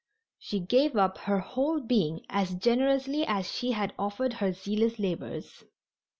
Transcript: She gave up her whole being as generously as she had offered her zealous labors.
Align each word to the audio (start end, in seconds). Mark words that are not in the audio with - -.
She 0.39 0.59
gave 0.59 0.95
up 0.97 1.19
her 1.19 1.37
whole 1.41 1.79
being 1.79 2.25
as 2.27 2.55
generously 2.55 3.23
as 3.23 3.47
she 3.51 3.73
had 3.73 3.93
offered 3.99 4.33
her 4.33 4.51
zealous 4.51 4.97
labors. 4.97 5.63